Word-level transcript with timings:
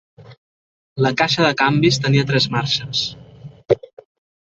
La 1.07 1.11
caixa 1.19 1.45
de 1.47 1.53
canvis 1.61 2.01
tenia 2.07 2.27
tres 2.33 2.51
marxes. 2.59 3.07